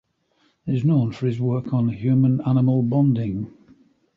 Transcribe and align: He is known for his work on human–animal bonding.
He 0.65 0.75
is 0.75 0.83
known 0.83 1.11
for 1.11 1.27
his 1.27 1.39
work 1.39 1.71
on 1.75 1.89
human–animal 1.89 2.81
bonding. 2.81 3.53